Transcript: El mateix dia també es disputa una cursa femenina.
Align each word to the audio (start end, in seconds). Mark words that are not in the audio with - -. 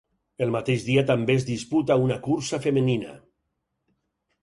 El 0.45 0.53
mateix 0.55 0.85
dia 0.87 1.03
també 1.11 1.35
es 1.41 1.45
disputa 1.51 1.99
una 2.07 2.19
cursa 2.27 2.63
femenina. 2.67 3.17